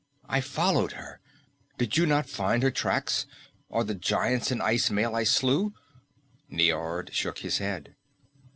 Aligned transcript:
I 0.27 0.41
followed 0.41 0.93
her. 0.93 1.19
Did 1.77 1.95
you 1.95 2.07
not 2.07 2.27
find 2.27 2.63
her 2.63 2.71
tracks. 2.71 3.27
Or 3.69 3.83
the 3.83 3.93
giants 3.93 4.49
in 4.51 4.59
icy 4.59 4.91
mail 4.95 5.13
I 5.15 5.25
slew?" 5.25 5.73
Niord 6.51 7.13
shook 7.13 7.37
his 7.45 7.59
head. 7.59 7.93